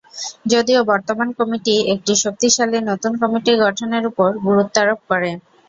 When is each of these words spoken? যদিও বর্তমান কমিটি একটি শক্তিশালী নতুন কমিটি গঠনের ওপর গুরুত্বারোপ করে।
যদিও 0.45 0.81
বর্তমান 0.91 1.29
কমিটি 1.37 1.75
একটি 1.93 2.13
শক্তিশালী 2.23 2.79
নতুন 2.89 3.11
কমিটি 3.21 3.51
গঠনের 3.63 4.03
ওপর 4.09 4.29
গুরুত্বারোপ 4.45 4.99
করে। 5.09 5.29